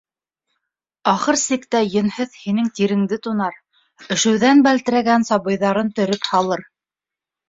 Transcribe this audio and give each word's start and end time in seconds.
Ахыр 1.11 1.37
сиктә 1.43 1.81
Йөнһөҙ 1.89 2.31
һинең 2.45 2.71
тиреңде 2.79 3.19
тунар— 3.27 3.59
өшөүҙән 4.15 4.63
бәлтерәгән 4.69 5.27
сабыйҙарын 5.29 5.93
төрөп 6.01 6.27
һалыр. 6.31 6.65